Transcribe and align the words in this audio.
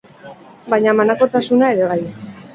Baina 0.75 0.95
banakotasuna 1.01 1.71
ere 1.77 1.93
bai. 1.95 2.01